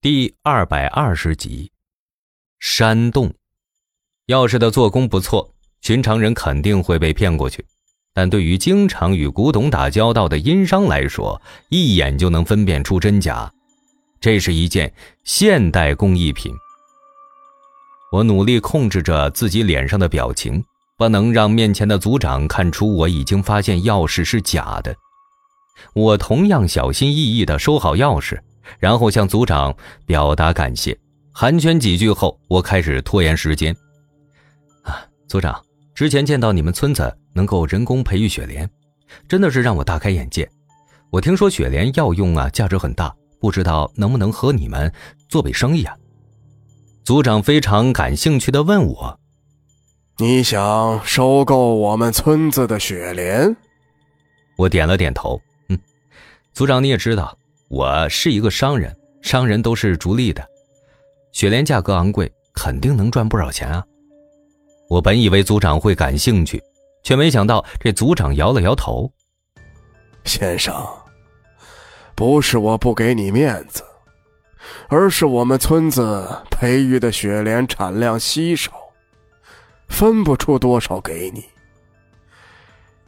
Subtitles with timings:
[0.00, 1.72] 第二百二十集，
[2.60, 3.34] 山洞，
[4.28, 7.66] 钥匙的做工不错，寻常人肯定会被骗过去，
[8.14, 13.52] 但对于经常与古董打交道的殷商来说，一眼就能分辨出真假。
[14.20, 16.54] 这是一件现代工艺品。
[18.12, 20.64] 我努力控制着自己脸上的表情，
[20.96, 24.94] 不能让面前的族长看出我已经发现钥匙是假的。
[25.92, 28.40] 我同样小心翼翼地收好钥匙。
[28.78, 29.74] 然后向组长
[30.06, 30.98] 表达感谢，
[31.32, 33.74] 寒暄几句后，我开始拖延时间。
[34.82, 35.62] 啊，组长，
[35.94, 38.68] 之前见到你们村子能够人工培育雪莲，
[39.28, 40.48] 真的是让我大开眼界。
[41.10, 44.92] 我听说雪莲药用啊价值很大，不知道能不能和你们
[45.28, 45.96] 做笔生意啊？
[47.04, 49.18] 组长非常感兴趣的问我
[50.18, 53.56] ：“你想收购我们村子的雪莲？”
[54.58, 55.40] 我点了点头。
[55.68, 55.78] 嗯，
[56.52, 57.38] 组长你也知道。
[57.68, 60.42] 我是一个商人，商人都是逐利的。
[61.32, 63.84] 雪莲价格昂贵，肯定能赚不少钱啊！
[64.88, 66.62] 我本以为组长会感兴趣，
[67.02, 69.12] 却没想到这组长摇了摇头。
[70.24, 70.74] 先生，
[72.14, 73.84] 不是我不给你面子，
[74.88, 78.72] 而是我们村子培育的雪莲产量稀少，
[79.88, 81.44] 分不出多少给你。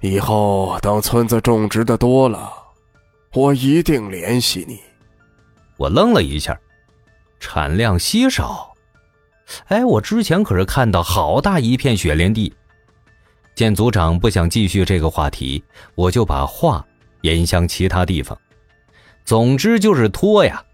[0.00, 2.50] 以后等村子种植的多了。
[3.36, 4.80] 我一定联系你。
[5.76, 6.58] 我愣了一下，
[7.38, 8.72] 产量稀少。
[9.66, 12.50] 哎，我之前可是看到好大一片雪莲地。
[13.54, 15.62] 见组长不想继续这个话题，
[15.94, 16.82] 我就把话
[17.22, 18.36] 引向其他地方。
[19.26, 20.64] 总之就是拖呀，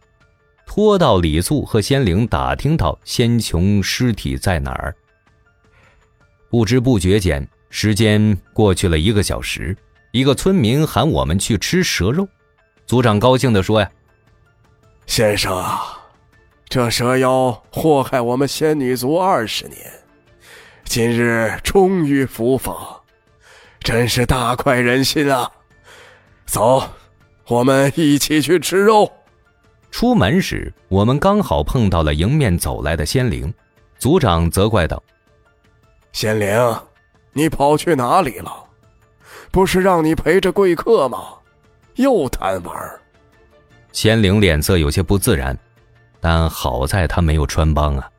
[0.65, 4.95] 拖到李素和仙灵打听到仙琼尸体在哪儿。
[6.49, 9.77] 不知不觉间，时间过去了一个小时。
[10.13, 12.29] 一个村民喊我们去吃蛇肉。
[12.93, 13.91] 组长高兴地说：“呀，
[15.07, 15.99] 先生啊，
[16.69, 19.79] 这蛇妖祸害我们仙女族二十年，
[20.85, 23.01] 今日终于伏法，
[23.81, 25.51] 真是大快人心啊！
[26.45, 26.87] 走，
[27.47, 29.11] 我们一起去吃肉。”
[29.91, 33.51] 出门时，我们刚好碰到了迎面走来的仙灵。
[33.99, 35.03] 族长责怪道
[36.13, 36.79] ：“仙灵，
[37.33, 38.53] 你跑去哪里了？
[39.51, 41.37] 不是让你陪着贵客吗？”
[41.97, 43.01] 又贪玩，
[43.93, 45.57] 仙灵脸色有些不自然，
[46.21, 48.11] 但好在他没有穿帮啊。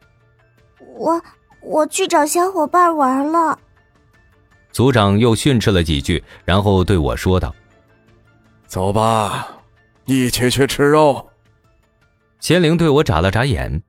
[0.95, 1.21] 我
[1.61, 3.57] 我去找小伙伴玩了。
[4.71, 7.53] 组长又训斥了几句，然后对我说道
[8.67, 9.47] ：“走吧，
[10.05, 11.29] 一起去吃肉。”
[12.39, 13.81] 仙灵对我眨了眨眼，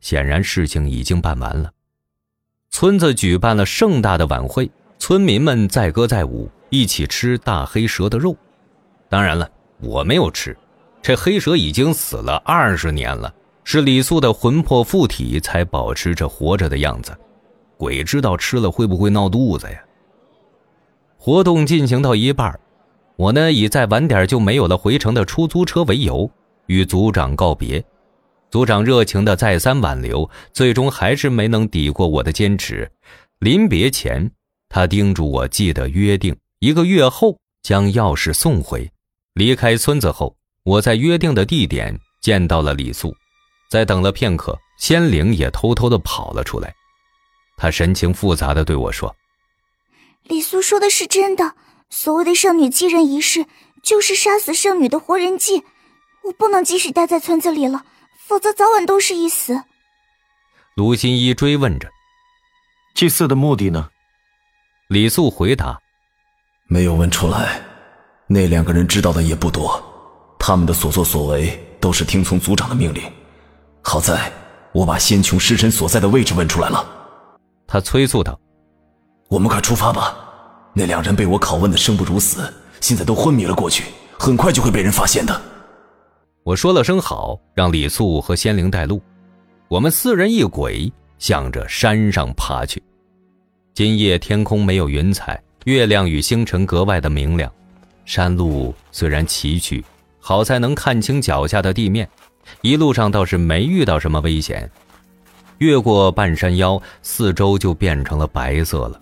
[0.00, 1.72] 显然事情已经办完了。
[2.70, 8.36] 村子举办了盛大的晚会，村民们载歌载舞，一起吃大黑蛇的肉。
[9.10, 9.50] 当然了，
[9.80, 10.56] 我没有吃，
[11.02, 13.34] 这黑蛇已经死了二十年了，
[13.64, 17.12] 是李素的魂魄附体才保持着活着的样子，
[17.76, 19.82] 鬼知道吃了会不会闹肚子呀？
[21.18, 22.58] 活动进行到一半，
[23.16, 26.30] 我呢以再晚点就没有了回城的出租车为由，
[26.66, 27.84] 与组长告别。
[28.48, 32.90] 组长热情的再三挽留，最终还是没能抵过我的坚持。
[33.40, 34.30] 临别前，
[34.68, 38.90] 他叮嘱我记得约定，一个月后将钥匙送回。
[39.40, 43.16] 离开村子后，我在约定的地点见到了李素。
[43.70, 46.74] 在等了片刻，仙灵也偷偷的跑了出来。
[47.56, 49.16] 他神情复杂的对我说
[50.28, 51.54] ：“李素说的是真的，
[51.88, 53.46] 所谓的圣女继任仪式，
[53.82, 55.64] 就是杀死圣女的活人祭。
[56.24, 57.86] 我不能继续待在村子里了，
[58.26, 59.62] 否则早晚都是一死。”
[60.76, 61.88] 卢新一追问着
[62.94, 63.88] ：“祭祀的目的呢？”
[64.88, 65.80] 李素回答
[66.68, 67.62] ：“没有问出来。”
[68.32, 69.82] 那两个人知道的也不多，
[70.38, 73.02] 他们的所作所为都是听从族长的命令。
[73.82, 74.30] 好在
[74.70, 76.86] 我把仙琼尸身所在的位置问出来了。
[77.66, 78.38] 他催促道
[79.28, 80.16] ：“我们快出发吧！
[80.72, 83.82] 那两人被我拷问的生不如死，现在都昏迷了过去，
[84.16, 85.42] 很快就会被人发现的。”
[86.46, 89.02] 我说了声好，让李素和仙灵带路。
[89.66, 90.88] 我们四人一鬼
[91.18, 92.80] 向着山上爬去。
[93.74, 97.52] 今夜天空没有云彩，月亮与星辰格外的明亮。
[98.10, 99.84] 山路虽然崎岖，
[100.18, 102.10] 好在能看清脚下的地面，
[102.60, 104.68] 一路上倒是没遇到什么危险。
[105.58, 109.00] 越过半山腰，四周就变成了白色了。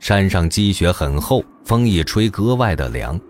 [0.00, 3.20] 山上积雪很厚，风一吹格外的凉。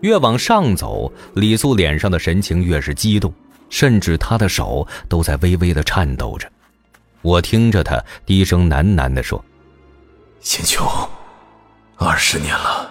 [0.00, 3.32] 越往上走，李素脸上的神情越是激动，
[3.68, 6.50] 甚至他的手都在微微的颤抖着。
[7.22, 9.40] 我听着他低声喃喃地说
[10.42, 10.84] ：“仙秋，
[11.94, 12.89] 二十年了。”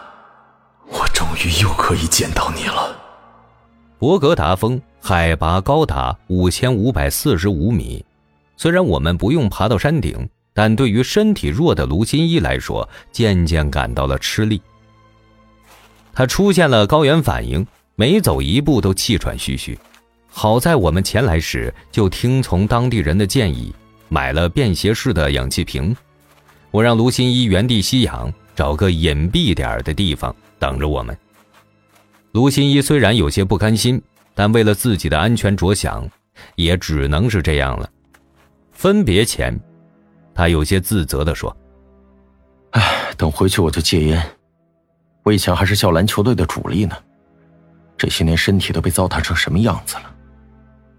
[0.91, 2.97] 我终于又可以见到你了，
[3.97, 8.03] 博格达峰海拔高达五千五百四十五米。
[8.57, 14.62] 虽然我们不用爬到山顶，但对于身体弱的卢新一来说，渐渐感到了吃力。
[16.13, 17.65] 他出现了高原反应，
[17.95, 19.77] 每走一步都气喘吁吁。
[20.27, 23.74] 好在我们前来时就听从当地人的建议，
[24.09, 25.95] 买了便携式的氧气瓶。
[26.71, 31.17] 我让卢新一原地吸氧，找个隐蔽点的地方等着我们。
[32.33, 34.00] 卢新一虽然有些不甘心，
[34.35, 36.07] 但为了自己的安全着想，
[36.56, 37.89] 也只能是这样了。
[38.71, 39.59] 分别前，
[40.33, 41.56] 他有些自责地说
[42.71, 44.23] ：“哎，等回去我就戒烟。”
[45.23, 46.95] 我以前还是校篮球队的主力呢，
[47.97, 50.15] 这些年身体都被糟蹋成什么样子了？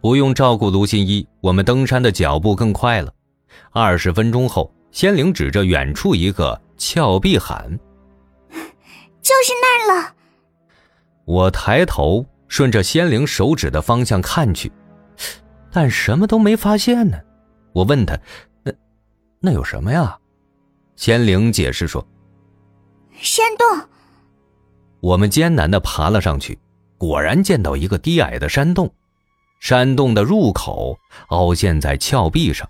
[0.00, 3.12] 不用照顾卢新一，我们登山的脚步更快了。
[3.72, 7.78] 二十分钟后，仙灵指着远处一个峭壁喊
[9.22, 10.14] ：“就是那儿了！”
[11.26, 14.70] 我抬头顺着仙灵手指的方向看去，
[15.70, 17.18] 但什么都没发现呢。
[17.72, 18.18] 我问他
[18.64, 18.72] ：“那
[19.40, 20.18] 那有什么呀？”
[20.96, 22.06] 仙灵解释说
[23.14, 23.88] ：“山洞。”
[25.00, 26.58] 我们艰难的爬了上去，
[26.98, 28.92] 果然见到一个低矮的山洞。
[29.60, 32.68] 山洞的入口凹陷在峭壁上，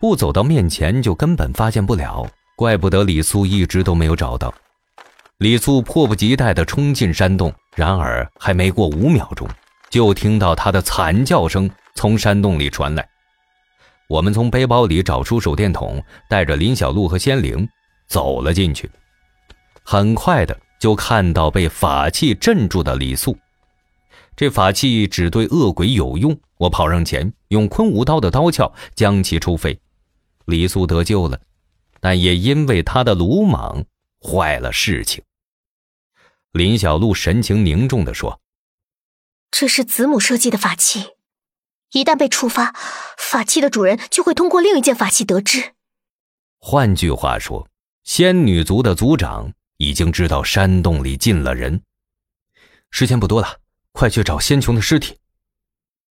[0.00, 2.26] 不走到面前就根本发现不了。
[2.56, 4.54] 怪不得李素一直都没有找到。
[5.38, 9.48] 李素迫不及待地冲进山洞，然而还没过五秒钟，
[9.88, 13.08] 就听到他的惨叫声从山洞里传来。
[14.08, 17.68] 我们从背包里找出手电筒，带着林小璐和仙灵
[18.08, 18.90] 走了进去。
[19.82, 20.58] 很快的。
[20.78, 23.36] 就看到被法器镇住的李素，
[24.36, 26.38] 这法器只对恶鬼有用。
[26.56, 29.76] 我跑上前，用昆吾刀的刀鞘将其抽飞，
[30.44, 31.40] 李素得救了，
[31.98, 33.82] 但也因为他的鲁莽
[34.22, 35.20] 坏了事情。
[36.52, 38.40] 林小璐神情凝重地说
[39.50, 41.10] ：“这是子母设计的法器，
[41.92, 42.74] 一旦被触发，
[43.16, 45.74] 法器的主人就会通过另一件法器得知。
[46.58, 47.68] 换句话说，
[48.04, 51.80] 仙女族的族长。”已经知道山洞里进了人，
[52.90, 53.60] 时间不多了，
[53.92, 55.16] 快去找仙琼的尸体。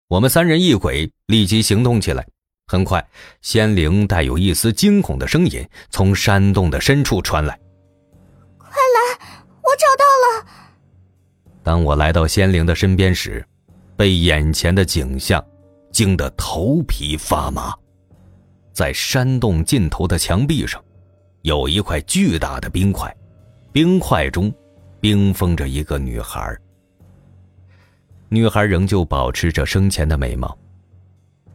[0.07, 2.27] 我们三人一鬼立即行动起来。
[2.65, 3.07] 很快，
[3.43, 7.59] 仙灵带有一丝惊恐的声音从山洞的深处传来
[11.71, 13.41] ：“当我来到仙灵的身边时，
[13.95, 15.41] 被眼前的景象
[15.89, 17.73] 惊得头皮发麻。
[18.73, 20.83] 在山洞尽头的墙壁上，
[21.43, 23.09] 有一块巨大的冰块。
[23.71, 24.53] 冰块中，
[24.99, 26.53] 冰封着一个女孩。
[28.27, 30.57] 女孩仍旧保持着生前的美貌，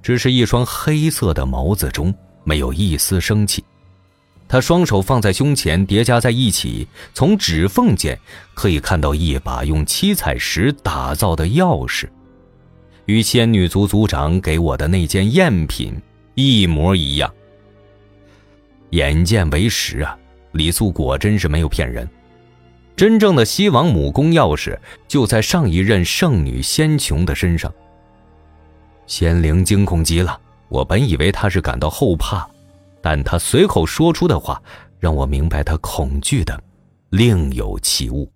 [0.00, 3.62] 只是一双黑色的眸子中没有一丝生气。
[4.48, 8.18] 他双手放在胸前，叠加在一起，从指缝间
[8.54, 12.06] 可以看到一把用七彩石打造的钥匙，
[13.06, 15.94] 与仙女族族长给我的那件赝品
[16.34, 17.32] 一模一样。
[18.90, 20.16] 眼见为实啊！
[20.52, 22.08] 李素果真是没有骗人，
[22.94, 24.78] 真正的西王母宫钥匙
[25.08, 27.70] 就在上一任圣女仙琼的身上。
[29.06, 32.48] 仙灵惊恐极了，我本以为他是感到后怕，
[33.08, 34.60] 但他随口说出的话
[34.98, 36.60] 让我明白他恐惧的
[37.10, 38.28] 另有其物。